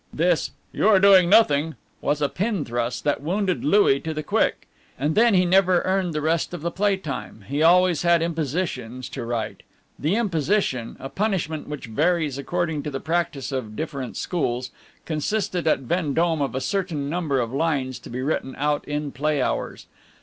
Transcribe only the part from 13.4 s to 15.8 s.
of different schools, consisted